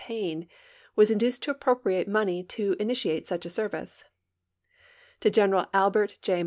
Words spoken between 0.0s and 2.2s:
Paine, was induced to api)roi)riate